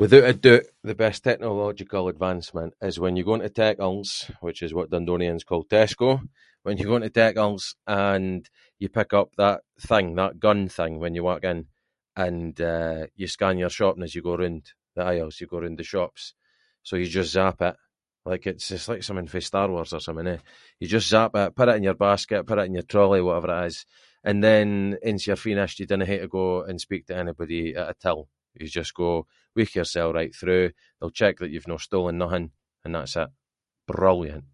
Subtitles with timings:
[0.00, 4.72] Withoot a doobt the best technological advancement is when you go into [inc] which is
[4.76, 6.10] what Dundonian’s call Tesco,
[6.64, 7.74] when you go into [inc]
[8.12, 8.32] and
[8.82, 11.58] you pick up that thing, that gun thing, when you walk in,
[12.26, 14.64] and eh, you scan your shopping as you go roond
[14.96, 16.22] the aisles, you go roond the shops,
[16.86, 17.76] so you just zap it
[18.28, 20.40] like it’s- it’s like something from Star Wars or something eh,
[20.80, 23.52] you just zap it, put it in your basket, put it in your trolly whatever
[23.64, 23.78] it is
[24.28, 24.68] and then
[25.06, 28.20] aince you’re finished you dinna hae to go and speak to anybody at a till,
[28.62, 29.10] you just go
[29.56, 30.66] wheech yourself right through,
[31.00, 32.46] they’ll check that you’ve no stolen nothing,
[32.82, 33.30] then that’s it,
[33.92, 34.46] brilliant.